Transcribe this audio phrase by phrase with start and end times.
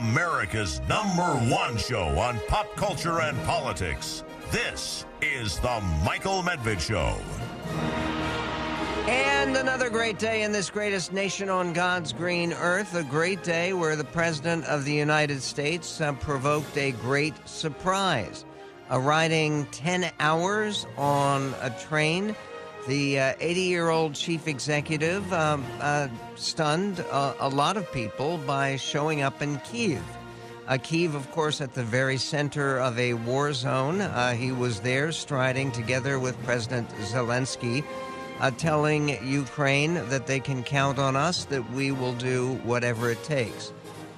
[0.00, 1.22] America's number
[1.54, 4.24] one show on pop culture and politics.
[4.50, 7.16] This is The Michael Medved Show.
[9.08, 12.96] And another great day in this greatest nation on God's green earth.
[12.96, 18.44] A great day where the President of the United States uh, provoked a great surprise.
[18.90, 22.34] Uh, riding 10 hours on a train,
[22.86, 28.76] the 80 uh, year old chief executive um, uh, stunned a lot of people by
[28.76, 30.02] showing up in Kiev.
[30.66, 34.00] Uh, Kiev, of course, at the very center of a war zone.
[34.00, 37.84] Uh, he was there striding together with President Zelensky,
[38.40, 43.22] uh, telling Ukraine that they can count on us, that we will do whatever it
[43.24, 43.72] takes.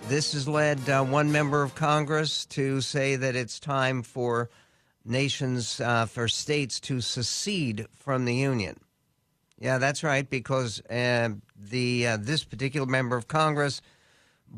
[0.09, 4.49] This has led uh, one member of Congress to say that it's time for
[5.07, 8.79] nations, uh, for states to secede from the Union.
[9.59, 13.81] Yeah, that's right, because uh, the this particular member of Congress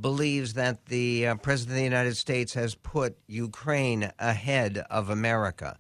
[0.01, 5.79] believes that the uh, President of the United States has put Ukraine ahead of America.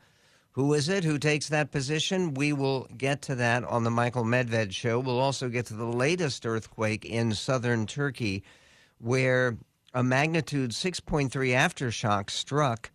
[0.52, 2.34] Who is it who takes that position?
[2.34, 4.98] We will get to that on the Michael Medved show.
[4.98, 8.42] We'll also get to the latest earthquake in southern Turkey,
[8.98, 9.56] where
[9.94, 12.90] a magnitude 6.3 aftershock struck.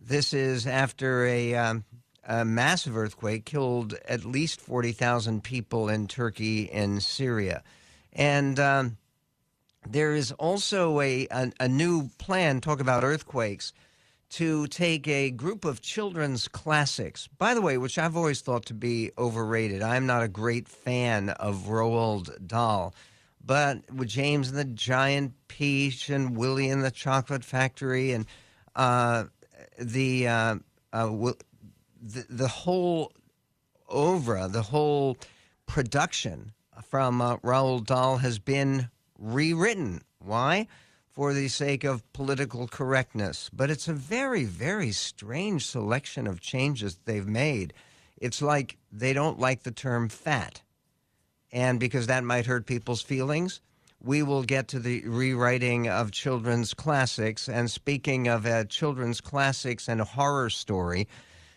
[0.00, 1.84] This is after a, um,
[2.26, 7.62] a massive earthquake killed at least 40,000 people in Turkey and Syria.
[8.12, 8.96] And um,
[9.88, 13.72] there is also a, a, a new plan, talk about earthquakes,
[14.30, 18.74] to take a group of children's classics, by the way, which I've always thought to
[18.74, 19.82] be overrated.
[19.82, 22.94] I'm not a great fan of Roald Dahl,
[23.44, 28.26] but with James and the Giant Peach and Willie and the Chocolate Factory and
[28.76, 29.24] uh,
[29.78, 30.56] the, uh,
[30.92, 31.32] uh,
[32.00, 33.12] the the whole
[33.92, 35.16] oeuvre, the whole
[35.66, 36.52] production
[36.88, 40.02] from uh, Roald Dahl has been rewritten.
[40.18, 40.66] Why?
[41.10, 43.50] For the sake of political correctness.
[43.52, 47.74] But it's a very, very strange selection of changes they've made.
[48.16, 50.62] It's like they don't like the term fat.
[51.50, 53.60] And because that might hurt people's feelings,
[54.00, 57.48] we will get to the rewriting of children's classics.
[57.48, 61.08] And speaking of uh, children's classics and a horror story,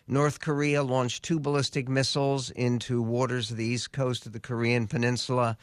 [0.08, 4.88] North Korea launched two ballistic missiles into waters of the east coast of the Korean
[4.88, 5.56] Peninsula.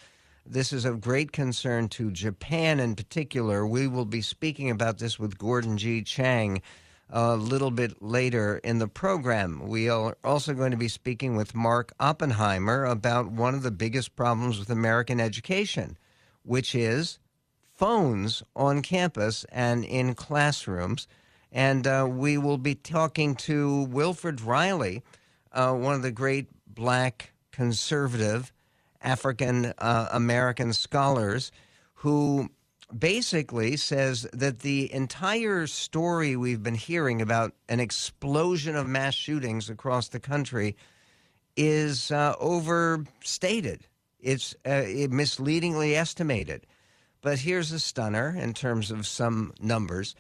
[0.46, 3.68] This is of great concern to Japan in particular.
[3.68, 6.02] We will be speaking about this with Gordon G.
[6.02, 6.62] Chang
[7.10, 9.68] a little bit later in the program.
[9.68, 14.16] We are also going to be speaking with Mark Oppenheimer about one of the biggest
[14.16, 15.98] problems with American education,
[16.50, 17.20] which is
[17.76, 21.08] phones on campus and in classrooms.
[21.52, 25.04] And uh, we will be talking to Wilfred Reilly,
[25.52, 28.52] uh, one of the great black conservative
[29.00, 31.52] African uh, American scholars
[31.94, 32.50] who
[32.98, 39.70] basically says that the entire story we've been hearing about an explosion of mass shootings
[39.70, 40.76] across the country
[41.56, 43.86] is uh, overstated.
[44.20, 46.68] It's uh, misleadingly estimated.
[47.22, 50.16] But here's a stunner in terms of some numbers.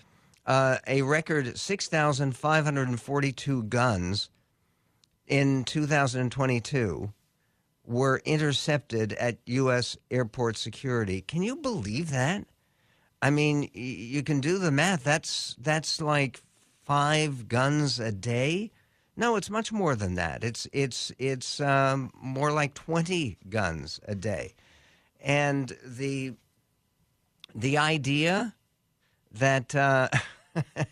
[0.45, 4.29] Uh, a record 6,542 guns
[5.27, 7.13] in 2022
[7.85, 9.95] were intercepted at U.S.
[10.11, 11.21] airport security.
[11.21, 12.45] Can you believe that?
[13.21, 15.03] I mean, you can do the math.
[15.03, 16.41] That's that's like
[16.83, 18.71] five guns a day.
[19.19, 20.45] No, it's much more than that.
[20.45, 24.53] It's it's it's um, more like twenty guns a day,
[25.19, 26.35] and the
[27.53, 28.55] the idea
[29.33, 30.07] that uh,
[30.53, 30.87] that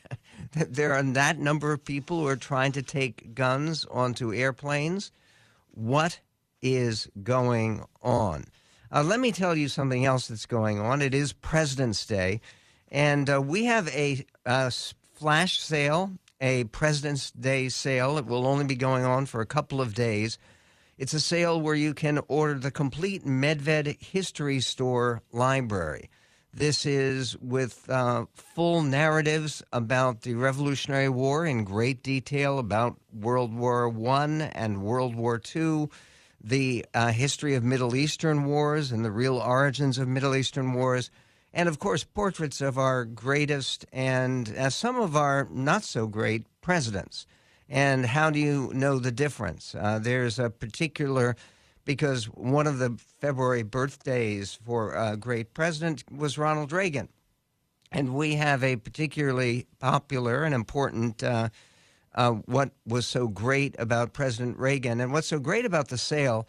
[0.52, 5.14] there are that number of people who are trying to take guns onto airplanes.
[5.72, 6.20] What
[6.62, 8.44] is going on.
[8.92, 11.02] Uh, let me tell you something else that's going on.
[11.02, 12.42] It is President's Day,
[12.92, 14.70] and uh, we have a, a,
[15.14, 16.12] flash sale,
[16.42, 18.18] a President's Day sale.
[18.18, 20.38] It will only be going on for a couple of days.
[20.98, 26.10] It's a sale where you can order the complete Medved History Store library.
[26.54, 33.54] This is with uh, full narratives about the Revolutionary War in great detail about World
[33.54, 35.90] War One and World War Two
[36.44, 41.10] the uh, history of Middle Eastern wars and the real origins of Middle Eastern wars,
[41.54, 46.46] and of course, portraits of our greatest and uh, some of our not so great
[46.62, 47.26] presidents.
[47.70, 49.76] And how do you know the difference?
[49.76, 51.36] Uh, there's a particular,
[51.84, 57.10] because one of the February birthdays for a great president was Ronald Reagan.
[57.92, 61.50] And we have a particularly popular and important uh,
[62.16, 65.00] uh, what was so great about President Reagan.
[65.00, 66.48] And what's so great about the sale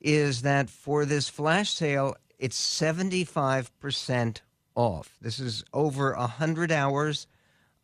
[0.00, 4.40] is that for this flash sale, it's 75%
[4.74, 5.16] off.
[5.20, 7.28] This is over 100 hours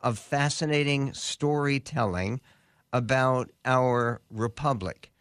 [0.01, 2.41] of fascinating storytelling
[2.93, 5.13] about our republic.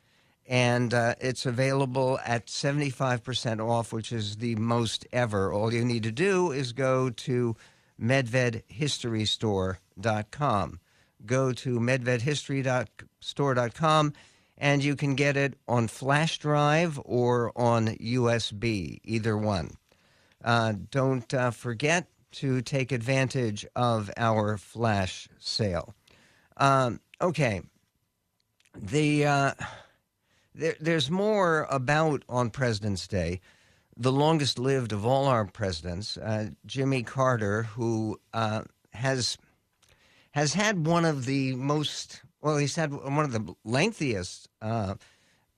[0.47, 5.53] And uh, it's available at 75% off, which is the most ever.
[5.53, 7.55] All you need to do is go to
[8.01, 10.79] medvedhistorystore.com.
[11.25, 14.13] Go to medvedhistorystore.com
[14.57, 19.71] and you can get it on flash drive or on USB, either one.
[20.43, 25.93] Uh, don't uh, forget to take advantage of our flash sale.
[26.57, 27.61] Um, okay,
[28.75, 29.51] the uh,
[30.53, 33.41] there, there's more about on President's Day.
[33.95, 38.63] The longest lived of all our presidents, uh, Jimmy Carter, who uh,
[38.93, 39.37] has
[40.31, 44.95] has had one of the most well, he's had one of the lengthiest uh,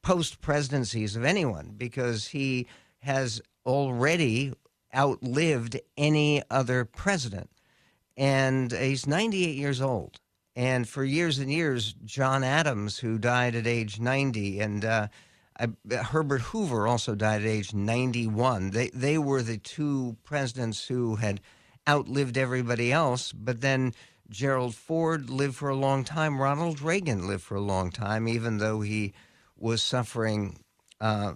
[0.01, 2.67] post presidencies of anyone because he
[2.99, 4.53] has already
[4.95, 7.49] outlived any other president.
[8.17, 10.19] And he's 98 years old.
[10.55, 15.07] And for years and years, John Adams, who died at age 90, and uh,
[15.89, 18.71] Herbert Hoover also died at age 91.
[18.71, 21.39] They, they were the two presidents who had
[21.87, 23.31] outlived everybody else.
[23.31, 23.93] But then
[24.29, 26.39] Gerald Ford lived for a long time.
[26.39, 29.13] Ronald Reagan lived for a long time, even though he
[29.57, 30.59] was suffering
[31.01, 31.33] uh,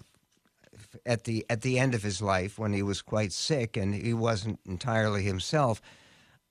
[1.04, 4.14] at the at the end of his life when he was quite sick and he
[4.14, 5.80] wasn't entirely himself.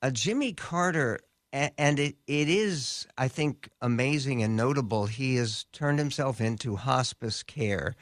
[0.02, 1.22] Uh, Jimmy Carter,
[1.54, 5.06] and it, it is, I think, amazing and notable.
[5.06, 7.96] He has turned himself into hospice care.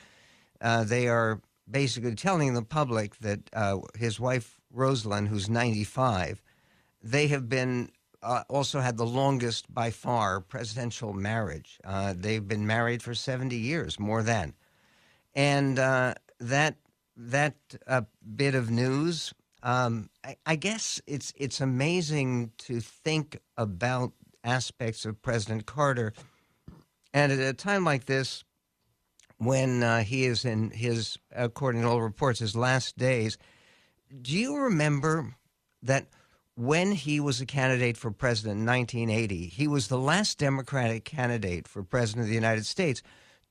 [0.60, 6.42] Uh, they are basically telling the public that uh, his wife Rosalynn, who's 95,
[7.04, 7.92] they have been
[8.24, 11.80] uh, also had the longest by far presidential marriage.
[11.84, 14.54] Uh, they've been married for 70 years, more than.
[15.34, 16.76] And uh, that
[17.16, 17.56] that
[17.88, 18.02] uh,
[18.36, 19.34] bit of news,
[19.64, 24.12] um, I, I, guess it's it's amazing to think about
[24.44, 26.14] aspects of President Carter,
[27.14, 28.44] and at a time like this,
[29.38, 33.38] when uh, he is in his, according to all reports, his last days.
[34.22, 35.36] Do you remember
[35.84, 36.08] that?
[36.56, 41.68] When he was a candidate for president in 1980, he was the last Democratic candidate
[41.68, 43.02] for president of the United States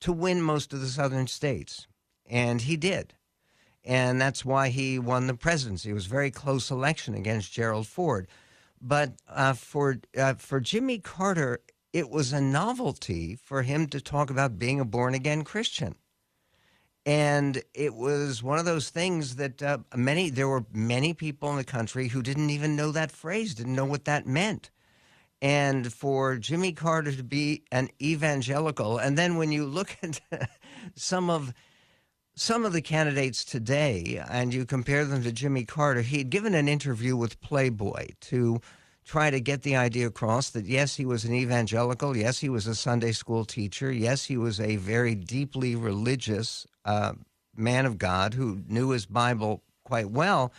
[0.01, 1.87] to win most of the southern states.
[2.29, 3.13] And he did.
[3.83, 5.89] And that's why he won the presidency.
[5.89, 8.27] It was a very close election against Gerald Ford.
[8.79, 11.59] But uh, for, uh, for Jimmy Carter,
[11.93, 15.95] it was a novelty for him to talk about being a born again Christian
[17.05, 21.57] and it was one of those things that uh, many there were many people in
[21.57, 24.69] the country who didn't even know that phrase didn't know what that meant
[25.41, 30.19] and for jimmy carter to be an evangelical and then when you look at
[30.95, 31.53] some of
[32.35, 36.53] some of the candidates today and you compare them to jimmy carter he had given
[36.53, 38.61] an interview with playboy to
[39.03, 42.15] try to get the idea across that yes, he was an evangelical.
[42.15, 43.91] Yes, he was a Sunday school teacher.
[43.91, 47.13] Yes, he was a very deeply religious uh,
[47.55, 50.53] man of God who knew his Bible quite well.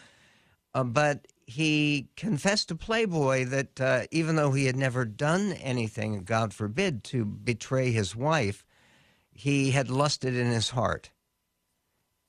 [0.74, 6.22] Uh, but he confessed to Playboy that uh, even though he had never done anything,
[6.22, 8.64] God forbid, to betray his wife,
[9.32, 11.10] he had lusted in his heart.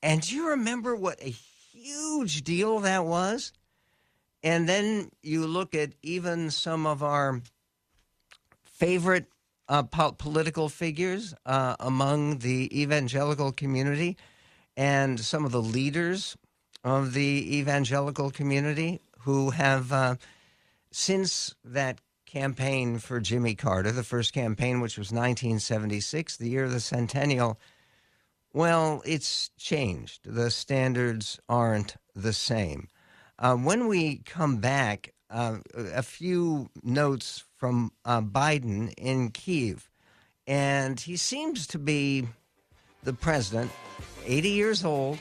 [0.02, 3.54] And do you remember what a huge deal that was?
[4.42, 7.42] And then you look at even some of our
[8.66, 9.28] favorite
[9.74, 14.16] uh, po- political figures uh, among the evangelical community
[14.78, 16.38] and some of the leaders
[16.84, 20.16] of the evangelical community who have, uh,
[20.92, 26.72] since that campaign for Jimmy Carter, the first campaign, which was 1976, the year of
[26.72, 27.60] the centennial,
[28.54, 30.22] well, it's changed.
[30.24, 32.90] The standards aren't the same.
[33.40, 39.90] Uh, when we come back, uh, a few notes from uh, Biden in Kiev.
[40.48, 42.28] And he seems to be
[43.04, 43.72] the president,
[44.26, 45.18] 80 years old,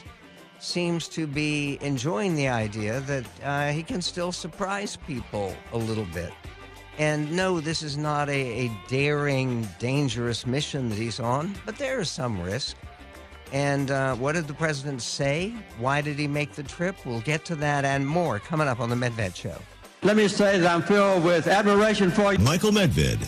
[0.60, 6.06] seems to be enjoying the idea that uh, he can still surprise people a little
[6.12, 6.32] bit.
[6.98, 12.00] And no, this is not a, a daring, dangerous mission that he's on, but there
[12.00, 12.76] is some risk.
[13.50, 15.54] And uh, what did the president say?
[15.78, 16.96] Why did he make the trip?
[17.04, 19.58] We'll get to that and more coming up on the Medved Show.
[20.04, 23.20] Let me say that I'm filled with admiration for Michael Medved.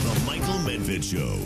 [0.00, 1.38] The Michael Medved Show.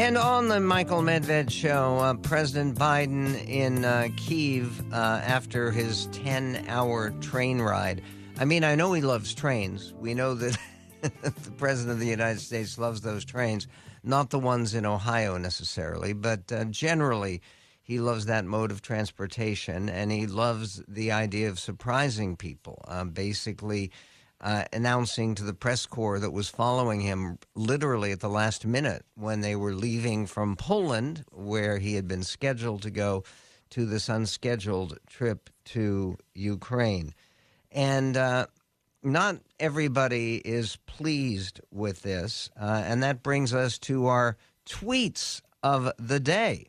[0.00, 6.06] And on the Michael Medved show, uh, President Biden in uh, Kiev uh, after his
[6.12, 8.00] 10 hour train ride.
[8.38, 9.92] I mean, I know he loves trains.
[9.94, 10.56] We know that
[11.22, 13.66] the president of the United States loves those trains,
[14.02, 17.42] not the ones in Ohio necessarily, but uh, generally
[17.82, 22.84] he loves that mode of transportation and he loves the idea of surprising people.
[22.88, 23.92] Uh, basically,
[24.40, 29.04] uh, announcing to the press corps that was following him literally at the last minute
[29.14, 33.24] when they were leaving from Poland, where he had been scheduled to go
[33.70, 37.14] to this unscheduled trip to Ukraine.
[37.72, 38.46] And uh,
[39.06, 42.50] not everybody is pleased with this.
[42.60, 44.36] Uh, and that brings us to our
[44.68, 46.66] tweets of the day.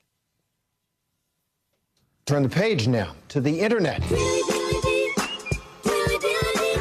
[2.26, 4.02] Turn the page now to the internet.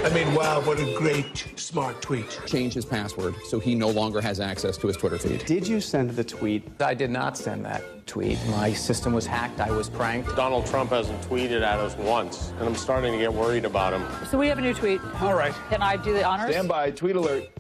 [0.07, 2.41] I mean, wow, what a great, smart tweet.
[2.47, 5.45] Change his password so he no longer has access to his Twitter feed.
[5.47, 6.63] Did you send the tweet?
[6.81, 8.39] I did not send that tweet.
[8.47, 9.61] My system was hacked.
[9.61, 10.37] I was pranked.
[10.37, 14.07] Donald Trump hasn't tweeted at us once, and I'm starting to get worried about him.
[14.31, 15.01] So we have a new tweet.
[15.21, 15.53] All right.
[15.71, 16.53] Can I do the honors?
[16.53, 16.93] Stand by.
[16.93, 17.51] Tweet alert.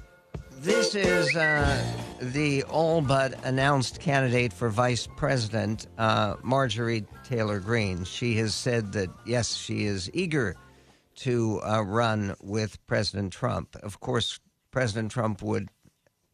[0.60, 1.84] This is uh,
[2.20, 8.04] the all but announced candidate for vice president, uh, Marjorie Taylor Greene.
[8.04, 10.56] She has said that, yes, she is eager
[11.16, 13.76] to uh, run with President Trump.
[13.82, 14.38] Of course,
[14.70, 15.68] President Trump would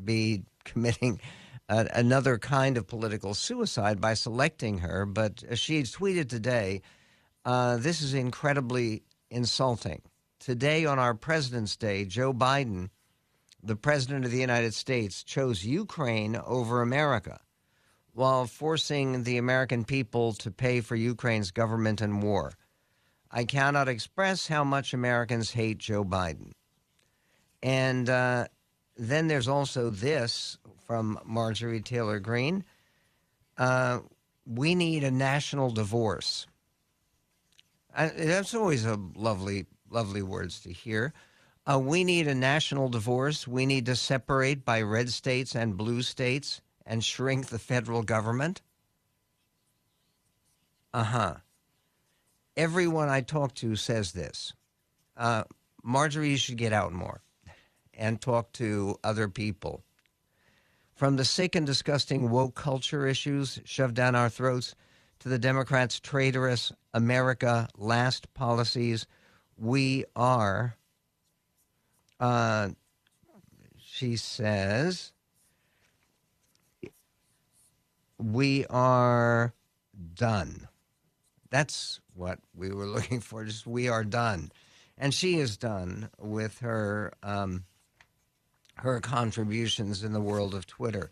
[0.03, 1.21] be committing
[1.69, 6.83] uh, another kind of political suicide by selecting her, but as she tweeted today,
[7.45, 10.03] uh, this is incredibly insulting.
[10.39, 12.91] Today, on our President's Day, Joe Biden,
[13.63, 17.41] the President of the United States, chose Ukraine over America
[18.15, 22.53] while forcing the American people to pay for Ukraine's government and war.
[23.33, 26.53] I cannot express how much Americans hate Joe Biden.
[27.63, 28.49] And uh,
[28.97, 32.65] then there's also this from Marjorie Taylor Greene.
[33.57, 34.01] Uh,
[34.47, 36.47] we need a national divorce.
[37.97, 41.15] I, that's always a lovely, lovely words to hear.
[41.65, 43.49] Uh, we need a national divorce.
[43.49, 48.61] We need to separate by red states and blue states and shrink the federal government.
[50.93, 51.35] Uh huh
[52.57, 54.53] everyone I talk to says this.
[55.17, 55.45] Uh,
[55.83, 57.23] Marjorie, should get out more
[57.95, 59.83] and talk to other people.
[60.95, 64.75] From the sick and disgusting woke culture issues shoved down our throats
[65.21, 69.07] to the Democrats' traitorous America last policies,
[69.57, 70.77] we are,
[72.21, 72.71] uh,
[73.79, 75.13] she says,
[78.19, 79.55] we are
[80.15, 80.69] done.
[81.53, 83.45] That's what we were looking for.
[83.45, 84.51] Just we are done,
[84.99, 87.65] and she is done with her um,
[88.77, 91.11] her contributions in the world of Twitter.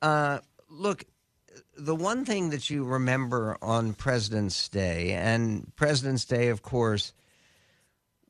[0.00, 0.38] Uh,
[0.70, 1.04] look,
[1.76, 7.12] the one thing that you remember on President's Day, and President's Day, of course,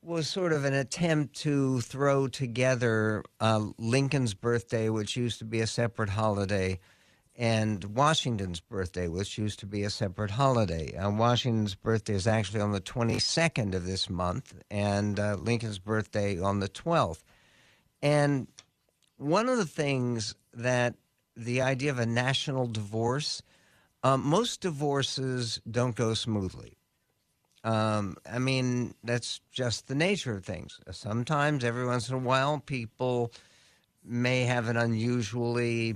[0.01, 5.61] was sort of an attempt to throw together uh, Lincoln's birthday, which used to be
[5.61, 6.79] a separate holiday
[7.39, 10.93] and Washington's birthday, which used to be a separate holiday.
[10.97, 16.37] Uh, Washington's birthday is actually on the 22nd of this month, and uh, Lincoln's birthday
[16.37, 17.23] on the 12th.
[18.01, 18.47] And
[19.15, 20.95] one of the things that
[21.37, 23.41] the idea of a national divorce,
[24.03, 26.75] um, most divorces don't go smoothly.
[27.63, 30.77] Um, I mean, that's just the nature of things.
[30.91, 33.31] Sometimes, every once in a while, people
[34.03, 35.95] may have an unusually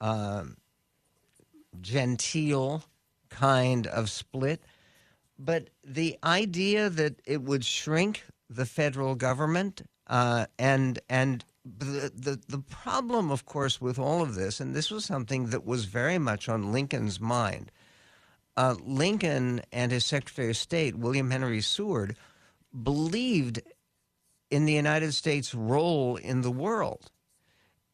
[0.00, 0.56] um,
[1.80, 2.84] genteel
[3.28, 4.62] kind of split.
[5.38, 12.40] But the idea that it would shrink the federal government uh, and and the, the
[12.46, 16.18] the problem, of course, with all of this, and this was something that was very
[16.18, 17.72] much on Lincoln's mind.
[18.56, 22.16] Uh, Lincoln and his Secretary of State, William Henry Seward,
[22.82, 23.60] believed
[24.50, 27.10] in the United States' role in the world.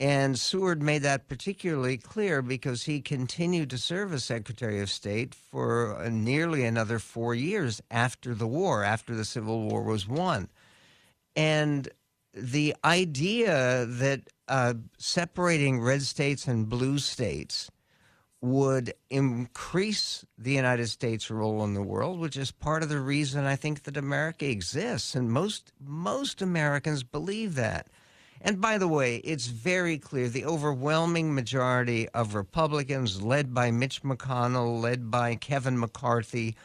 [0.00, 5.34] And Seward made that particularly clear because he continued to serve as Secretary of State
[5.34, 10.48] for uh, nearly another four years after the war, after the Civil War was won.
[11.36, 11.86] And
[12.32, 17.70] the idea that uh, separating red states and blue states
[18.40, 23.44] would increase the United States' role in the world, which is part of the reason
[23.44, 27.88] I think that America exists, and most most Americans believe that.
[28.42, 34.02] And by the way, it's very clear the overwhelming majority of Republicans, led by Mitch
[34.02, 36.56] McConnell, led by Kevin McCarthy,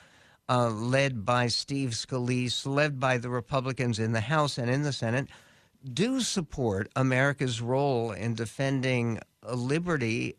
[0.47, 4.93] uh, led by Steve Scalise, led by the Republicans in the House and in the
[4.93, 5.27] Senate,
[5.93, 9.19] do support America's role in defending
[9.53, 10.35] liberty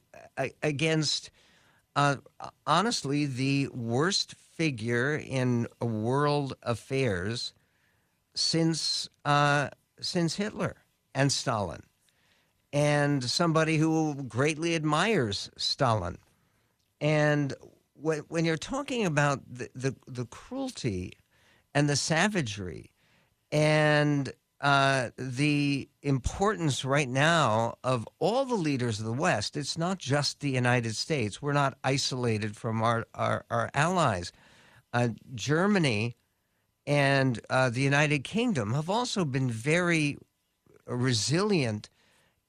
[0.62, 1.30] against,
[1.96, 2.16] uh,
[2.66, 7.52] honestly, the worst figure in world affairs
[8.34, 9.68] since uh,
[10.00, 10.76] since Hitler
[11.16, 11.82] and Stalin,
[12.72, 16.18] and somebody who greatly admires Stalin.
[17.00, 17.54] And
[17.94, 21.14] when, when you're talking about the, the, the cruelty
[21.74, 22.92] and the savagery
[23.50, 24.30] and
[24.60, 30.40] uh, the importance right now of all the leaders of the West, it's not just
[30.40, 31.40] the United States.
[31.40, 34.32] We're not isolated from our, our, our allies.
[34.92, 36.16] Uh, Germany
[36.86, 40.18] and uh, the United Kingdom have also been very
[40.86, 41.88] resilient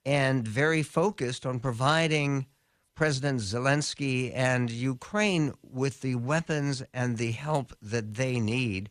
[0.06, 2.46] and very focused on providing
[2.96, 8.90] President Zelensky and Ukraine with the weapons and the help that they need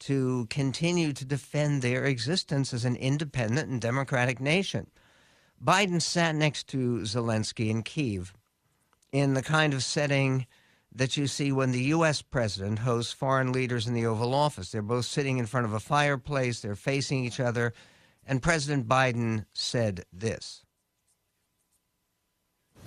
[0.00, 4.86] to continue to defend their existence as an independent and democratic nation.
[5.64, 8.32] Biden sat next to Zelensky in Kiev
[9.12, 10.46] in the kind of setting
[10.94, 12.22] that you see when the U.S.
[12.22, 14.70] president hosts foreign leaders in the Oval Office.
[14.70, 17.72] They're both sitting in front of a fireplace, they're facing each other,
[18.28, 20.62] and President Biden said this.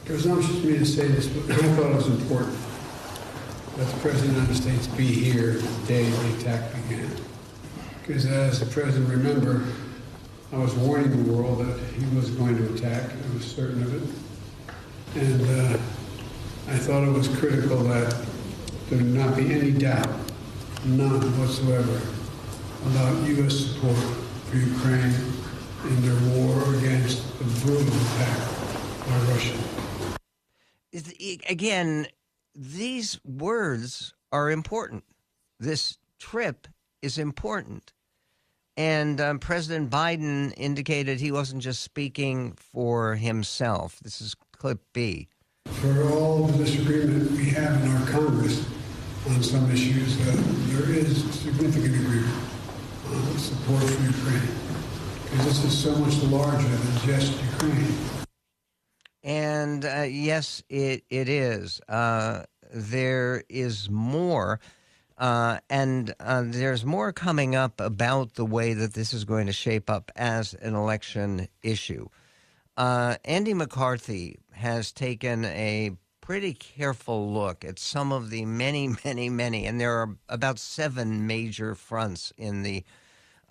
[0.05, 2.57] It was presumptuous of me to say this, but I thought it was important
[3.77, 7.09] that the President of the United States be here the day the attack began.
[8.01, 9.65] Because as the President remember,
[10.53, 13.11] I was warning the world that he was going to attack.
[13.11, 15.21] I was certain of it.
[15.21, 15.77] And uh,
[16.67, 18.25] I thought it was critical that
[18.89, 20.09] there not be any doubt,
[20.85, 22.01] none whatsoever,
[22.85, 23.55] about U.S.
[23.55, 23.97] support
[24.51, 25.15] for Ukraine
[25.85, 28.37] in their war against the brutal attack
[29.07, 29.57] by Russia.
[31.47, 32.07] Again,
[32.53, 35.05] these words are important.
[35.57, 36.67] This trip
[37.01, 37.93] is important.
[38.75, 43.99] And um, President Biden indicated he wasn't just speaking for himself.
[44.01, 45.29] This is clip B.
[45.65, 48.65] For all the disagreement we have in our Congress
[49.29, 52.50] on some issues, uh, there is significant agreement
[53.37, 54.55] support for Ukraine.
[55.23, 57.95] Because this is so much larger than just Ukraine.
[59.23, 61.79] And uh, yes, it, it is.
[61.87, 62.43] Uh,
[62.73, 64.59] there is more.
[65.17, 69.53] Uh, and uh, there's more coming up about the way that this is going to
[69.53, 72.07] shape up as an election issue.
[72.75, 79.29] Uh, Andy McCarthy has taken a pretty careful look at some of the many, many,
[79.29, 82.83] many, and there are about seven major fronts in the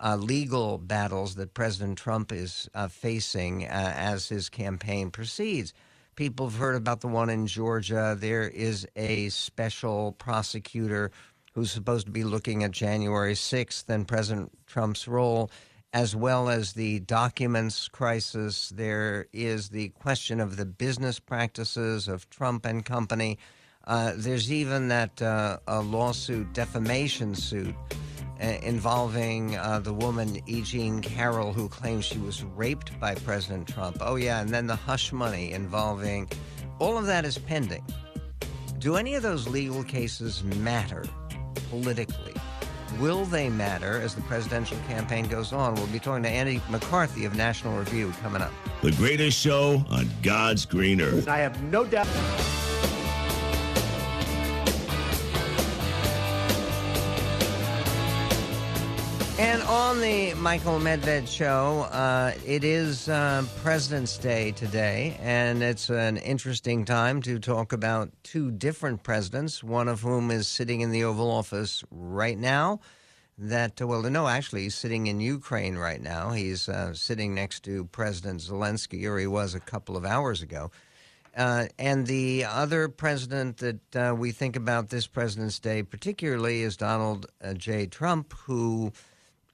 [0.03, 5.73] uh, legal battles that President Trump is uh, facing uh, as his campaign proceeds.
[6.15, 8.17] People have heard about the one in Georgia.
[8.19, 11.11] There is a special prosecutor
[11.53, 15.51] who's supposed to be looking at January 6th and President Trump's role,
[15.93, 18.69] as well as the documents crisis.
[18.69, 23.37] There is the question of the business practices of Trump and company.
[23.85, 27.75] Uh, there's even that uh, a lawsuit, defamation suit,
[28.41, 30.61] involving uh, the woman E.
[30.61, 33.97] Jean Carroll, who claims she was raped by President Trump.
[34.01, 36.27] Oh, yeah, and then the hush money involving
[36.79, 37.85] all of that is pending.
[38.79, 41.05] Do any of those legal cases matter
[41.69, 42.33] politically?
[42.99, 45.75] Will they matter as the presidential campaign goes on?
[45.75, 48.51] We'll be talking to Andy McCarthy of National Review coming up.
[48.81, 51.27] The greatest show on God's green earth.
[51.27, 52.07] I have no doubt.
[59.71, 66.17] On the Michael Medved show, uh, it is uh, President's Day today, and it's an
[66.17, 71.05] interesting time to talk about two different presidents, one of whom is sitting in the
[71.05, 72.81] Oval Office right now.
[73.37, 76.31] That, well, no, actually, he's sitting in Ukraine right now.
[76.31, 80.69] He's uh, sitting next to President Zelensky, or he was a couple of hours ago.
[81.37, 86.75] Uh, and the other president that uh, we think about this President's Day particularly is
[86.75, 87.85] Donald uh, J.
[87.85, 88.91] Trump, who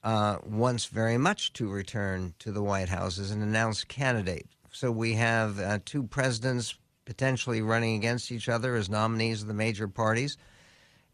[0.04, 4.46] uh, wants very much to return to the White House as an announced candidate.
[4.70, 9.54] So we have uh, two presidents potentially running against each other as nominees of the
[9.54, 10.36] major parties.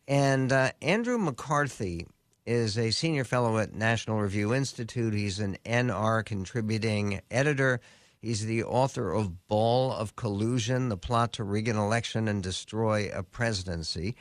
[0.07, 2.07] And uh, Andrew McCarthy
[2.45, 5.15] is a senior fellow at National Review Institute.
[5.15, 7.81] He's an NR contributing editor.
[8.21, 13.11] He's the author of Ball of Collusion, The Plot to Rig an Election and Destroy
[13.15, 14.17] a Presidency.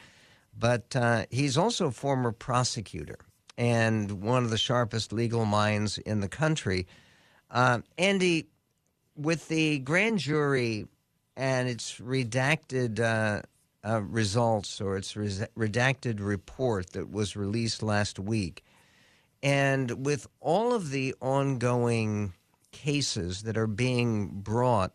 [0.57, 3.19] But uh, he's also a former prosecutor
[3.57, 6.87] and one of the sharpest legal minds in the country.
[7.51, 8.47] Uh, Andy,
[9.15, 10.87] with the grand jury
[11.35, 13.41] and its redacted uh,
[13.87, 18.63] uh, results or its redacted report that was released last week,
[19.41, 22.33] and with all of the ongoing
[22.71, 24.93] cases that are being brought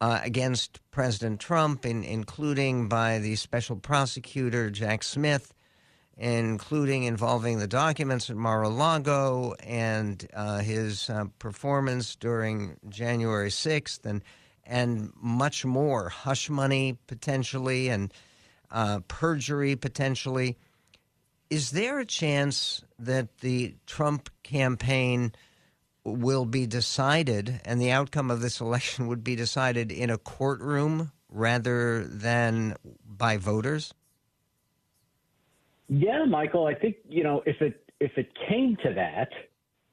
[0.00, 5.52] uh, against President Trump, in, including by the special prosecutor Jack Smith
[6.20, 14.22] including involving the documents at Mar-a-Lago and uh, his uh, performance during January 6th, and
[14.66, 18.12] and much more, hush money potentially, and
[18.70, 20.58] uh, perjury potentially.
[21.48, 25.32] Is there a chance that the Trump campaign
[26.04, 31.12] will be decided, and the outcome of this election would be decided in a courtroom
[31.30, 33.94] rather than by voters?
[35.90, 36.66] Yeah, Michael.
[36.66, 39.28] I think you know if it if it came to that,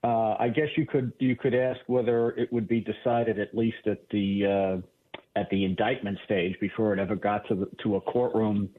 [0.07, 3.87] uh, I guess you could you could ask whether it would be decided at least
[3.87, 4.81] at the
[5.15, 8.69] uh, at the indictment stage before it ever got to the, to a courtroom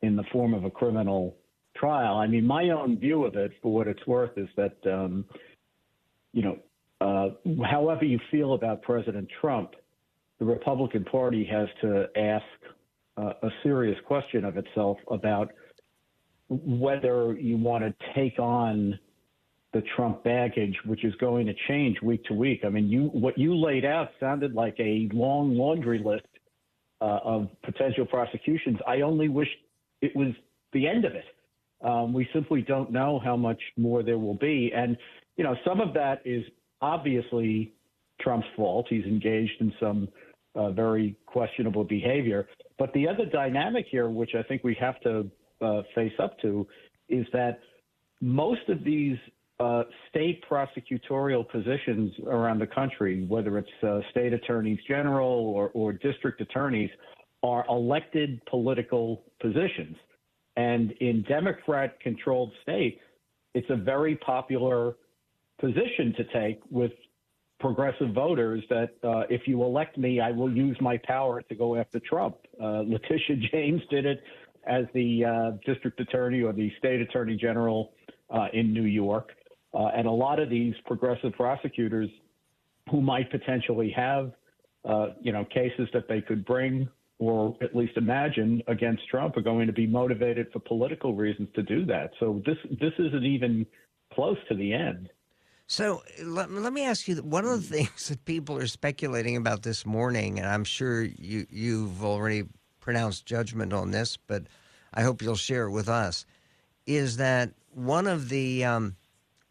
[0.00, 1.36] in the form of a criminal
[1.76, 2.16] trial.
[2.16, 5.26] I mean, my own view of it, for what it's worth, is that um,
[6.32, 6.58] you know,
[7.02, 9.72] uh, however you feel about President Trump,
[10.38, 12.44] the Republican Party has to ask
[13.18, 15.52] uh, a serious question of itself about
[16.48, 18.98] whether you want to take on
[19.72, 22.60] the Trump baggage, which is going to change week to week.
[22.64, 26.26] I mean, you what you laid out sounded like a long laundry list
[27.00, 28.78] uh, of potential prosecutions.
[28.86, 29.48] I only wish
[30.00, 30.28] it was
[30.72, 31.24] the end of it.
[31.84, 34.96] Um, we simply don't know how much more there will be, and
[35.36, 36.44] you know, some of that is
[36.80, 37.72] obviously
[38.20, 38.86] Trump's fault.
[38.88, 40.08] He's engaged in some
[40.54, 42.48] uh, very questionable behavior.
[42.78, 45.28] But the other dynamic here, which I think we have to
[45.60, 46.66] uh, face up to
[47.08, 47.60] is that
[48.20, 49.18] most of these
[49.60, 55.92] uh, state prosecutorial positions around the country, whether it's uh, state attorneys general or, or
[55.92, 56.90] district attorneys,
[57.42, 59.96] are elected political positions.
[60.56, 63.00] And in Democrat controlled states,
[63.54, 64.96] it's a very popular
[65.60, 66.92] position to take with
[67.60, 71.76] progressive voters that uh, if you elect me, I will use my power to go
[71.76, 72.36] after Trump.
[72.60, 74.22] Uh, Letitia James did it
[74.66, 77.92] as the uh, district attorney or the state attorney general
[78.30, 79.30] uh, in New York.
[79.72, 82.08] Uh, and a lot of these progressive prosecutors
[82.90, 84.32] who might potentially have,
[84.88, 89.42] uh, you know, cases that they could bring or at least imagine against Trump are
[89.42, 92.10] going to be motivated for political reasons to do that.
[92.18, 93.66] So this this isn't even
[94.12, 95.08] close to the end.
[95.66, 99.62] So let, let me ask you one of the things that people are speculating about
[99.62, 102.44] this morning, and I'm sure you you've already
[102.84, 104.42] pronounced judgment on this, but
[104.92, 106.26] I hope you'll share it with us.
[106.86, 108.96] Is that one of the um,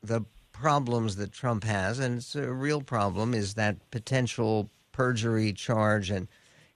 [0.03, 6.11] the problems that Trump has, and it's a real problem, is that potential perjury charge
[6.11, 6.27] and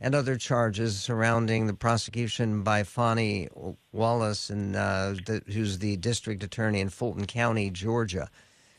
[0.02, 3.50] and other charges surrounding the prosecution by Fani
[3.92, 8.30] Willis, and uh, the, who's the district attorney in Fulton County, Georgia.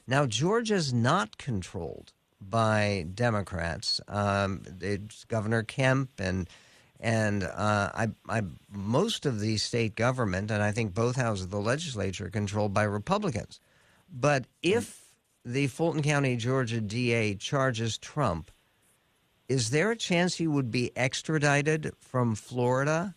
[0.06, 4.00] Now, Georgia's not controlled by Democrats.
[4.08, 6.48] Um, it's Governor Kemp and
[7.00, 11.50] and uh, I, I, most of the state government, and I think both houses of
[11.50, 13.60] the legislature, are controlled by Republicans.
[14.12, 18.50] But if the Fulton County, Georgia DA charges Trump,
[19.48, 23.14] is there a chance he would be extradited from Florida?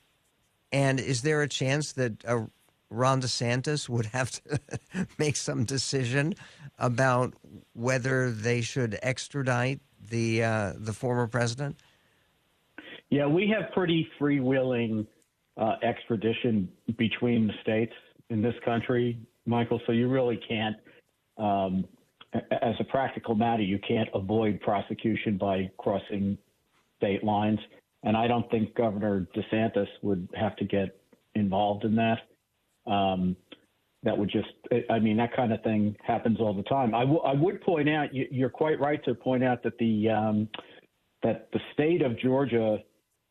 [0.72, 2.46] And is there a chance that uh,
[2.90, 4.60] Ron DeSantis would have to
[5.18, 6.36] make some decision
[6.78, 7.34] about
[7.74, 11.78] whether they should extradite the uh, the former president?
[13.12, 15.06] Yeah, we have pretty freewheeling
[15.58, 17.94] uh, extradition between the states
[18.30, 19.82] in this country, Michael.
[19.86, 20.78] So you really can't,
[21.38, 21.86] um,
[22.34, 26.38] as a practical matter, you can't avoid prosecution by crossing
[26.98, 27.60] state lines.
[28.04, 30.98] And I don't think Governor DeSantis would have to get
[31.36, 32.20] involved in that.
[32.90, 33.36] Um,
[34.04, 34.48] that would just,
[34.90, 36.96] I mean, that kind of thing happens all the time.
[36.96, 40.50] I, w- I would point out, you're quite right to point out that the um,
[41.22, 42.80] that the state of Georgia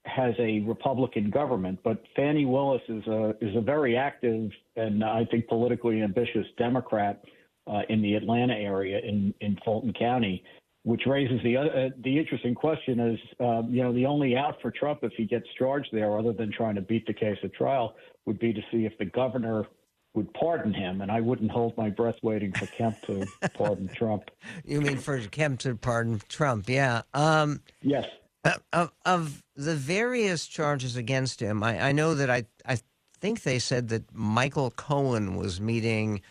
[0.06, 5.24] has a Republican government, but Fani Willis is a is a very active and I
[5.30, 7.22] think politically ambitious Democrat
[7.66, 10.42] uh, in the Atlanta area in in Fulton County,
[10.84, 14.70] which raises the uh, the interesting question: is um, you know the only out for
[14.70, 17.94] Trump if he gets charged there, other than trying to beat the case at trial,
[18.26, 19.66] would be to see if the governor
[20.14, 24.30] would pardon him, and I wouldn't hold my breath waiting for Kemp to pardon Trump.
[24.64, 26.68] You mean for Kemp to pardon Trump?
[26.68, 27.02] Yeah.
[27.14, 28.06] Um, yes.
[28.42, 32.78] Uh, of, of the various charges against him, I, I know that I, I
[33.20, 36.22] think they said that Michael Cohen was meeting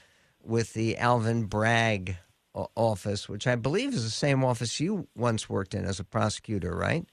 [0.43, 2.17] with the Alvin Bragg
[2.75, 6.75] office, which I believe is the same office you once worked in as a prosecutor,
[6.75, 7.05] right?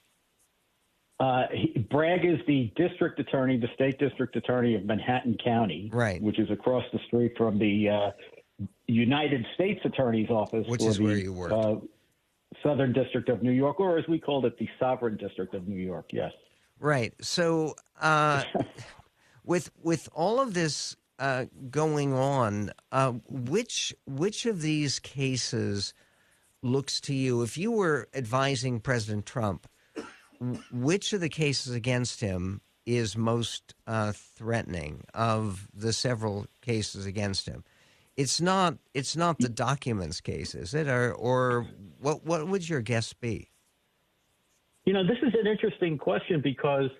[1.18, 6.20] Uh, he, Bragg is the district attorney, the state district attorney of Manhattan County, right,
[6.20, 8.10] which is across the street from the uh,
[8.86, 11.82] United States Attorney's Office, which is the, where you work.
[12.66, 15.78] Southern District of New York, or as we called it, the Sovereign District of New
[15.78, 16.06] York.
[16.10, 16.32] Yes.
[16.80, 17.14] Right.
[17.20, 18.42] So, uh,
[19.44, 25.94] with with all of this uh, going on, uh, which which of these cases
[26.62, 29.68] looks to you, if you were advising President Trump,
[30.72, 37.46] which of the cases against him is most uh, threatening of the several cases against
[37.46, 37.62] him?
[38.16, 38.78] It's not.
[38.94, 40.88] It's not the documents case, is it?
[40.88, 41.66] Or, or
[42.00, 42.24] what?
[42.24, 43.50] What would your guess be?
[44.86, 46.90] You know, this is an interesting question because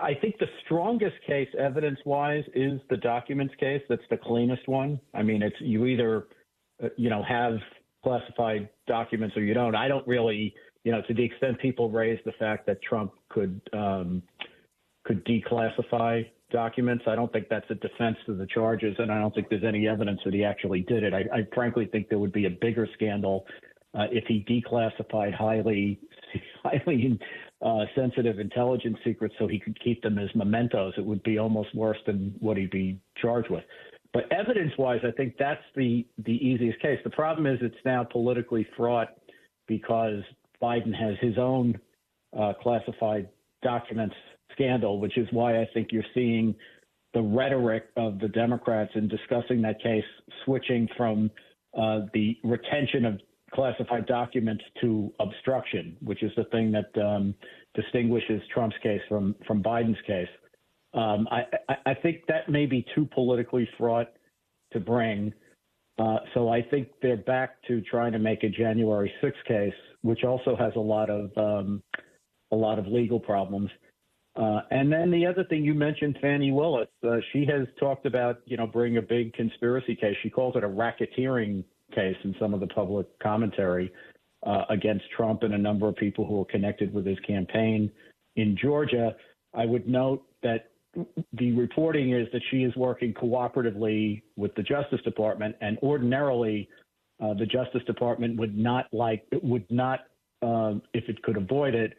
[0.00, 3.82] I think the strongest case, evidence-wise, is the documents case.
[3.88, 5.00] That's the cleanest one.
[5.12, 6.28] I mean, it's you either,
[6.82, 7.58] uh, you know, have
[8.02, 9.74] classified documents or you don't.
[9.74, 13.60] I don't really, you know, to the extent people raise the fact that Trump could
[13.72, 14.22] um,
[15.04, 19.34] could declassify documents, I don't think that's a defense to the charges, and I don't
[19.34, 21.12] think there's any evidence that he actually did it.
[21.12, 23.44] I, I frankly think there would be a bigger scandal
[23.92, 25.98] uh, if he declassified highly
[26.62, 27.18] highly
[27.60, 30.94] uh, sensitive intelligence secrets so he could keep them as mementos.
[30.96, 33.64] It would be almost worse than what he'd be charged with.
[34.12, 37.00] But evidence-wise, I think that's the the easiest case.
[37.02, 39.08] The problem is it's now politically fraught
[39.66, 40.22] because
[40.62, 41.78] Biden has his own
[42.38, 43.28] uh, classified
[43.62, 44.14] documents
[44.54, 46.54] scandal, which is why I think you're seeing
[47.12, 50.04] the rhetoric of the Democrats in discussing that case
[50.44, 51.30] switching from
[51.76, 53.20] uh, the retention of
[53.52, 57.34] classified documents to obstruction, which is the thing that um,
[57.74, 60.28] distinguishes Trump's case from from Biden's case.
[60.92, 61.42] Um, I,
[61.86, 64.12] I, think that may be too politically fraught
[64.72, 65.32] to bring.
[65.98, 70.22] Uh, so I think they're back to trying to make a January 6th case, which
[70.22, 71.82] also has a lot of um,
[72.52, 73.70] a lot of legal problems.
[74.36, 78.40] Uh, and then the other thing you mentioned, Fani Willis, uh, she has talked about
[78.46, 80.16] you know bringing a big conspiracy case.
[80.22, 81.62] She calls it a racketeering
[81.94, 83.92] case in some of the public commentary
[84.44, 87.90] uh, against Trump and a number of people who are connected with his campaign
[88.36, 89.14] in Georgia.
[89.54, 90.70] I would note that
[91.32, 96.68] the reporting is that she is working cooperatively with the Justice Department, and ordinarily,
[97.22, 100.00] uh, the Justice Department would not like would not,
[100.42, 101.94] uh, if it could avoid it,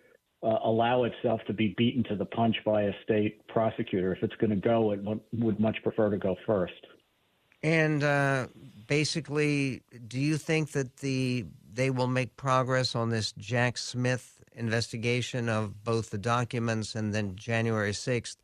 [0.46, 4.14] uh, allow itself to be beaten to the punch by a state prosecutor.
[4.14, 5.00] If it's going to go, it
[5.34, 6.74] would much prefer to go first.
[7.64, 8.48] And uh,
[8.88, 15.50] basically, do you think that the they will make progress on this Jack Smith investigation
[15.50, 18.38] of both the documents and then January sixth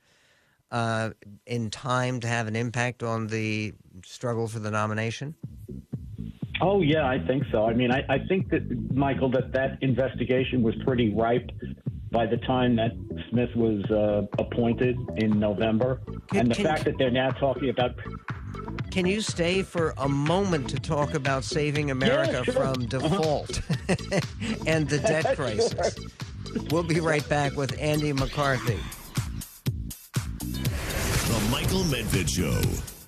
[0.71, 1.11] uh,
[1.45, 5.35] in time to have an impact on the struggle for the nomination?
[6.61, 7.65] Oh yeah, I think so.
[7.65, 11.49] I mean, I, I think that Michael, that that investigation was pretty ripe
[12.11, 12.91] by the time that
[13.29, 17.69] Smith was uh, appointed in November, can, and the can, fact that they're now talking
[17.69, 17.95] about
[18.91, 22.53] can you stay for a moment to talk about saving America yeah, sure.
[22.53, 23.09] from uh-huh.
[23.09, 24.19] default uh-huh.
[24.67, 25.93] and the debt crisis?
[25.93, 26.63] Sure.
[26.69, 28.79] We'll be right back with Andy McCarthy.
[30.39, 33.00] The Michael Medved Show.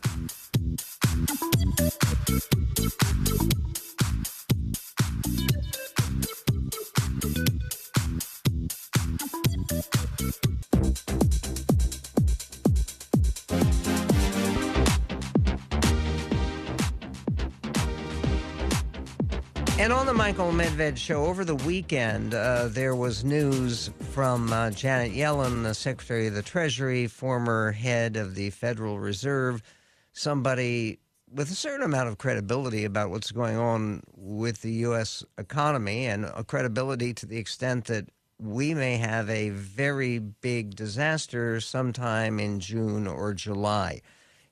[20.14, 25.64] The Michael Medved show over the weekend, uh, there was news from uh, Janet Yellen,
[25.64, 29.64] the Secretary of the Treasury, former head of the Federal Reserve,
[30.12, 31.00] somebody
[31.34, 35.24] with a certain amount of credibility about what's going on with the U.S.
[35.40, 41.60] economy and a credibility to the extent that we may have a very big disaster
[41.60, 44.02] sometime in June or July.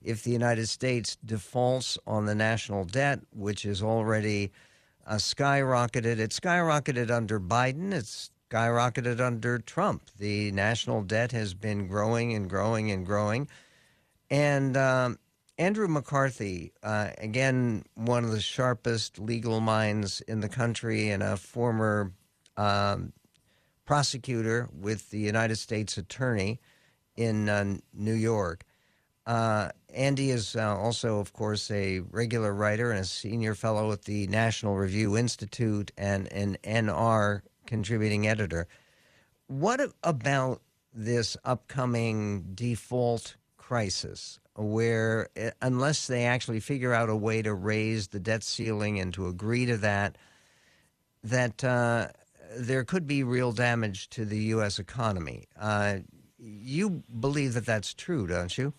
[0.01, 4.51] If the United States defaults on the national debt, which is already
[5.05, 6.19] uh, skyrocketed.
[6.19, 7.93] It skyrocketed under Biden.
[7.93, 10.03] It's skyrocketed under Trump.
[10.17, 13.47] The national debt has been growing and growing and growing.
[14.29, 15.19] And um,
[15.57, 21.37] Andrew McCarthy, uh, again, one of the sharpest legal minds in the country and a
[21.37, 22.13] former
[22.57, 23.13] um,
[23.85, 26.59] prosecutor with the United States Attorney
[27.15, 28.63] in uh, New York.
[29.25, 34.03] Uh, Andy is uh, also, of course, a regular writer and a senior fellow at
[34.03, 38.67] the National Review Institute and an NR contributing editor.
[39.47, 40.61] What about
[40.93, 48.07] this upcoming default crisis, where uh, unless they actually figure out a way to raise
[48.07, 50.17] the debt ceiling and to agree to that,
[51.23, 52.07] that uh,
[52.57, 54.79] there could be real damage to the U.S.
[54.79, 55.45] economy?
[55.59, 55.99] Uh,
[56.37, 58.73] you believe that that's true, don't you?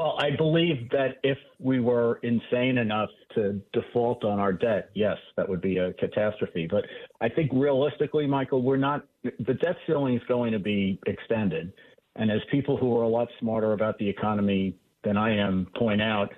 [0.00, 5.18] Well, I believe that if we were insane enough to default on our debt, yes,
[5.36, 6.66] that would be a catastrophe.
[6.66, 6.86] But
[7.20, 11.74] I think realistically, Michael, we're not, the debt ceiling is going to be extended.
[12.16, 16.00] And as people who are a lot smarter about the economy than I am point
[16.00, 16.32] out,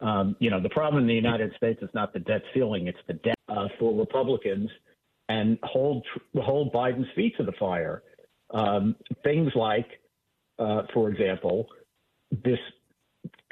[0.00, 2.98] um, you know, the problem in the United States is not the debt ceiling; it's
[3.08, 4.70] the debt uh, for Republicans,
[5.28, 8.04] and hold hold Biden's feet to the fire.
[8.54, 9.88] Um, things like,
[10.60, 11.66] uh, for example,
[12.44, 12.60] this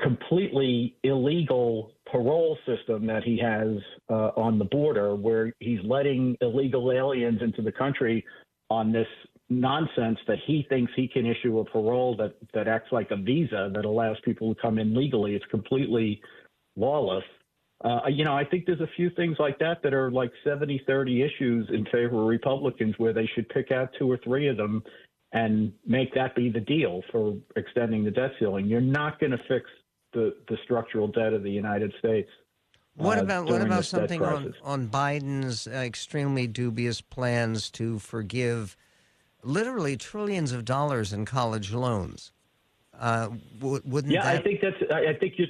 [0.01, 3.79] completely illegal parole system that he has
[4.11, 8.25] uh, on the border, where he's letting illegal aliens into the country
[8.71, 9.07] on this
[9.49, 13.71] nonsense that he thinks he can issue a parole that, that acts like a visa
[13.75, 15.35] that allows people to come in legally.
[15.35, 16.21] It's completely
[16.77, 17.25] lawless.
[17.85, 20.83] Uh, you know, I think there's a few things like that that are like 70
[20.87, 24.57] 30 issues in favor of Republicans where they should pick out two or three of
[24.57, 24.83] them
[25.33, 28.67] and make that be the deal for extending the debt ceiling.
[28.67, 29.69] You're not going to fix
[30.17, 32.31] the, the structural debt of the United States.
[32.97, 38.77] What uh, about what about something on, on Biden's uh, extremely dubious plans to forgive
[39.43, 42.33] literally trillions of dollars in college loans?
[42.99, 43.29] Uh,
[43.61, 44.77] wouldn't Yeah, that I think that's.
[44.91, 45.47] I I think you.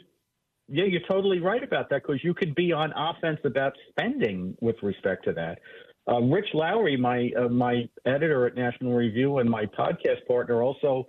[0.68, 4.74] Yeah, you're totally right about that because you could be on offense about spending with
[4.83, 5.61] respect to that.
[6.09, 11.07] Uh, Rich Lowry, my uh, my editor at National Review and my podcast partner, also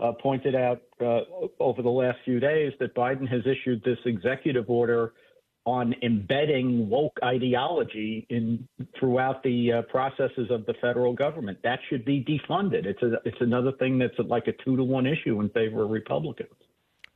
[0.00, 1.20] uh, pointed out uh,
[1.58, 5.12] over the last few days that Biden has issued this executive order
[5.66, 8.66] on embedding woke ideology in
[8.98, 11.58] throughout the uh, processes of the federal government.
[11.62, 12.86] That should be defunded.
[12.86, 15.90] It's a it's another thing that's like a two to one issue in favor of
[15.90, 16.50] Republicans.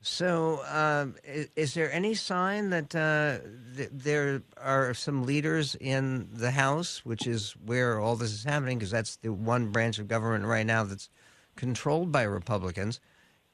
[0.03, 3.39] So, um, is, is there any sign that uh,
[3.75, 8.77] th- there are some leaders in the House, which is where all this is happening,
[8.77, 11.09] because that's the one branch of government right now that's
[11.57, 13.01] controlled by Republicans?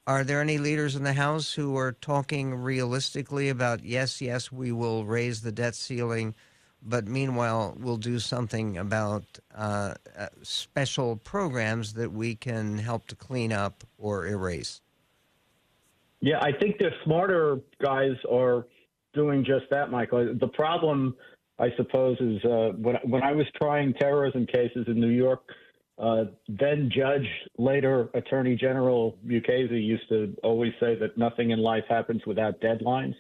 [0.07, 4.73] Are there any leaders in the House who are talking realistically about, yes, yes, we
[4.73, 6.35] will raise the debt ceiling,
[6.83, 13.15] but meanwhile, we'll do something about uh, uh, special programs that we can help to
[13.15, 14.81] clean up or erase?
[16.21, 18.67] Yeah, I think the smarter guys are
[19.15, 20.35] doing just that, Michael.
[20.39, 21.17] The problem,
[21.59, 25.43] I suppose, is uh, when when I was trying terrorism cases in New York,
[26.01, 27.27] uh, then Judge,
[27.59, 33.15] later Attorney General Mukasey used to always say that nothing in life happens without deadlines.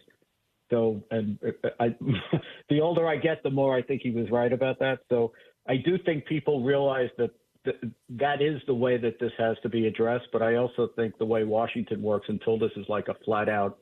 [0.70, 1.38] So, and
[1.78, 1.94] I,
[2.70, 5.00] the older I get, the more I think he was right about that.
[5.10, 5.32] So,
[5.68, 7.30] I do think people realize that
[7.64, 7.76] th-
[8.18, 10.28] that is the way that this has to be addressed.
[10.32, 13.78] But I also think the way Washington works, until this is like a flat out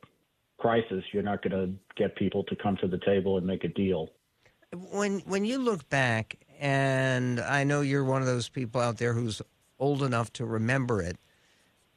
[0.59, 3.69] crisis, you're not going to get people to come to the table and make a
[3.69, 4.09] deal.
[4.91, 9.12] When when you look back, and I know you're one of those people out there
[9.12, 9.40] who's
[9.79, 11.16] old enough to remember it.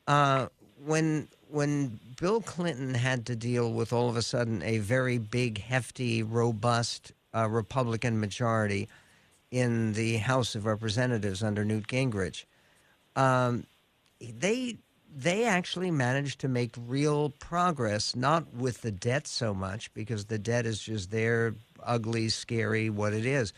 [0.08, 0.47] Uh,
[0.86, 5.60] when when Bill Clinton had to deal with all of a sudden a very big,
[5.60, 8.88] hefty, robust uh, Republican majority
[9.52, 12.45] in the House of Representatives under Newt Gingrich,
[13.15, 13.65] um,
[14.19, 14.78] they
[15.13, 20.39] they actually managed to make real progress, not with the debt so much because the
[20.39, 23.52] debt is just there, ugly, scary, what it is,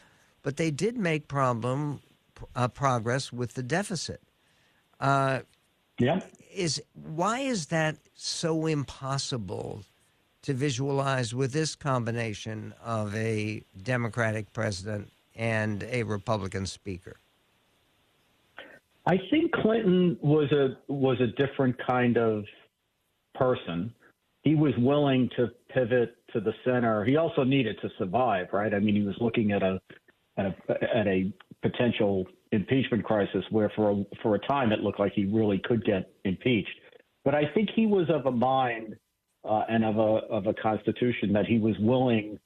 [0.44, 2.02] but they did make problem
[2.56, 4.22] uh, progress with the deficit.
[5.00, 5.40] Uh,
[6.00, 6.20] yeah,
[6.54, 9.84] is why is that so impossible
[10.44, 17.16] to visualize with this combination of a Democratic president and a Republican speaker?
[19.06, 22.44] I think Clinton was a was a different kind of
[23.36, 23.94] person.
[24.44, 27.06] He was willing to pivot to the center.
[27.06, 28.74] He also needed to survive, right?
[28.74, 29.80] I mean, he was looking at a
[30.38, 30.56] at a,
[30.96, 35.26] at a potential impeachment crisis where for a, for a time it looked like he
[35.26, 36.80] really could get impeached.
[37.26, 38.98] But I think he was of a mind
[39.44, 42.40] uh, and of a of a constitution that he was willing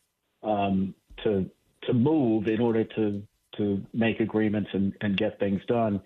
[0.44, 1.50] um, to
[1.84, 3.24] to move in order to
[3.58, 6.02] to make agreements and, and get things done.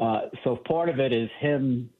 [0.00, 1.90] Uh, so part of it is him.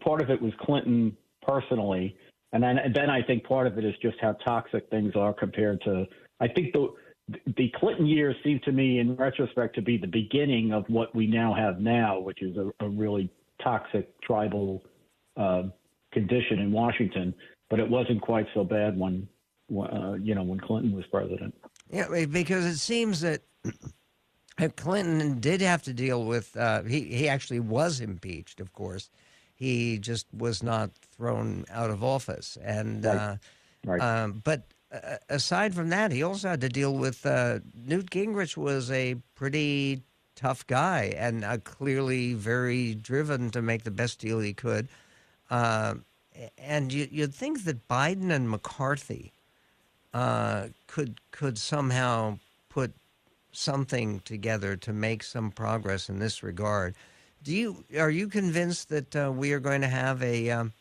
[0.00, 2.16] Part of it was Clinton personally,
[2.52, 5.32] and then and then I think part of it is just how toxic things are
[5.32, 6.06] compared to.
[6.40, 6.92] I think the
[7.28, 11.26] the Clinton years seem to me, in retrospect, to be the beginning of what we
[11.26, 13.30] now have now, which is a, a really
[13.62, 14.84] toxic tribal
[15.36, 15.64] uh,
[16.12, 17.34] condition in Washington.
[17.68, 19.28] But it wasn't quite so bad when,
[19.76, 21.52] uh, you know, when Clinton was president.
[21.90, 23.42] Yeah, because it seems that
[24.76, 26.56] Clinton did have to deal with.
[26.56, 29.10] Uh, he he actually was impeached, of course.
[29.54, 33.16] He just was not thrown out of office, and right.
[33.16, 33.36] Uh,
[33.84, 34.00] right.
[34.00, 34.62] Um, but
[35.28, 40.02] aside from that, he also had to deal with uh, Newt Gingrich was a pretty
[40.36, 44.88] tough guy and uh, clearly very driven to make the best deal he could.
[45.50, 45.94] Uh,
[46.58, 49.32] and you, would think that Biden and McCarthy
[50.12, 52.38] uh, could could somehow
[52.68, 52.92] put
[53.52, 56.94] something together to make some progress in this regard.
[57.42, 60.72] Do you are you convinced that uh, we are going to have a um,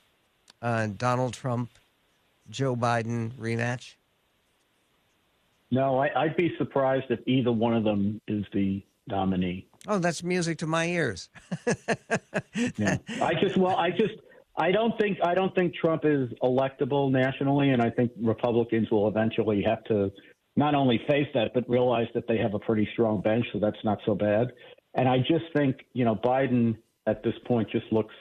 [0.61, 1.69] uh, Donald Trump,
[2.49, 3.95] Joe Biden rematch?
[5.71, 9.67] No, I, I'd be surprised if either one of them is the nominee.
[9.87, 11.29] Oh, that's music to my ears.
[12.77, 12.97] yeah.
[13.21, 14.13] I just well, I just
[14.57, 19.07] I don't think I don't think Trump is electable nationally, and I think Republicans will
[19.07, 20.11] eventually have to
[20.55, 23.83] not only face that but realize that they have a pretty strong bench, so that's
[23.83, 24.53] not so bad.
[24.93, 28.15] And I just think you know Biden at this point just looks,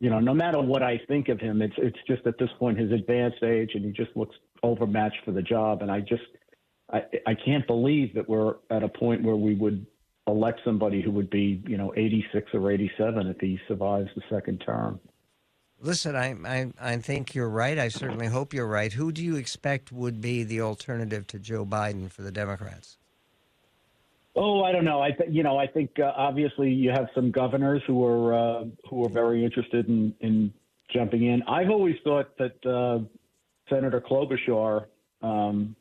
[0.00, 2.78] you know, no matter what I think of him, it's it's just at this point
[2.78, 5.82] his advanced age, and he just looks overmatched for the job.
[5.82, 6.22] And I just
[6.90, 9.86] I I can't believe that we're at a point where we would
[10.26, 14.58] elect somebody who would be you know 86 or 87 if he survives the second
[14.58, 15.00] term.
[15.80, 17.78] Listen, I, I I think you're right.
[17.78, 18.92] I certainly hope you're right.
[18.92, 22.98] Who do you expect would be the alternative to Joe Biden for the Democrats?
[24.34, 25.00] Oh, I don't know.
[25.00, 28.64] I th- you know I think uh, obviously you have some governors who are uh,
[28.88, 30.52] who are very interested in in
[30.92, 31.42] jumping in.
[31.44, 33.00] I've always thought that uh,
[33.68, 34.86] Senator Klobuchar,
[35.22, 35.76] um,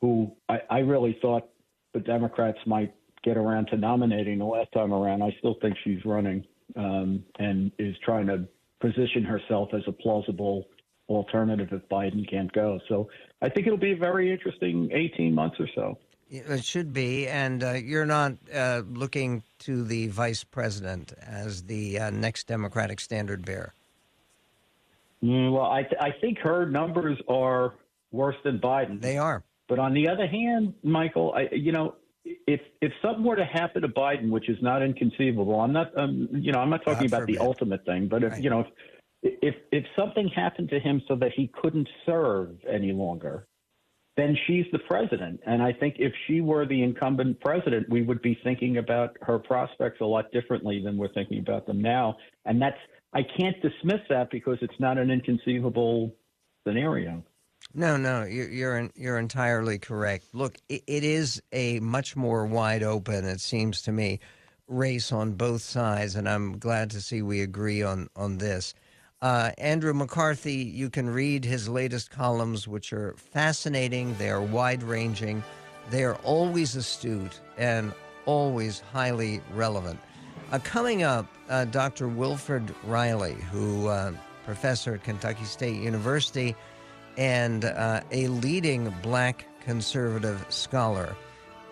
[0.00, 1.48] who I, I really thought
[1.92, 5.22] the Democrats might get around to nominating the last time around.
[5.22, 6.44] I still think she's running
[6.76, 8.46] um, and is trying to
[8.80, 10.66] position herself as a plausible
[11.08, 12.78] alternative if Biden can't go.
[12.88, 13.08] So
[13.42, 15.98] I think it'll be a very interesting 18 months or so.
[16.32, 21.98] It should be, and uh, you're not uh, looking to the vice president as the
[21.98, 23.74] uh, next Democratic standard bearer.
[25.24, 27.74] Mm, well, I, th- I think her numbers are
[28.12, 29.00] worse than Biden.
[29.00, 29.42] They are.
[29.70, 31.94] But on the other hand, Michael, I, you know,
[32.24, 36.28] if if something were to happen to Biden, which is not inconceivable, I'm not, um,
[36.32, 37.38] you know, I'm not talking God about forbid.
[37.38, 38.42] the ultimate thing, but if Right.
[38.42, 38.66] you know,
[39.22, 43.46] if, if if something happened to him so that he couldn't serve any longer,
[44.16, 45.38] then she's the president.
[45.46, 49.38] And I think if she were the incumbent president, we would be thinking about her
[49.38, 52.16] prospects a lot differently than we're thinking about them now.
[52.44, 52.78] And that's
[53.12, 56.12] I can't dismiss that because it's not an inconceivable
[56.66, 57.22] scenario.
[57.72, 60.26] No, no, you're you're, entirely correct.
[60.32, 64.18] Look, it, it is a much more wide open, it seems to me,
[64.66, 68.74] race on both sides, and I'm glad to see we agree on on this.
[69.22, 74.14] Uh, Andrew McCarthy, you can read his latest columns, which are fascinating.
[74.14, 75.44] They are wide ranging.
[75.90, 77.92] They are always astute and
[78.24, 80.00] always highly relevant.
[80.50, 82.08] Uh, coming up, uh, Dr.
[82.08, 84.12] Wilfred Reilly, who uh,
[84.44, 86.56] professor at Kentucky State University
[87.20, 91.14] and uh, a leading black conservative scholar.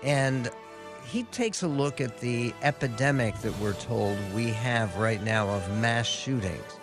[0.03, 0.51] And
[1.07, 5.69] he takes a look at the epidemic that we're told we have right now of
[5.79, 6.79] mass shootings.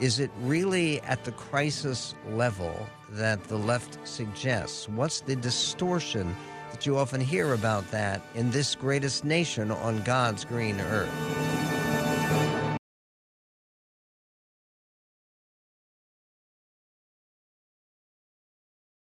[0.00, 4.88] Is it really at the crisis level that the left suggests?
[4.88, 6.34] What's the distortion
[6.72, 11.85] that you often hear about that in this greatest nation on God's green earth?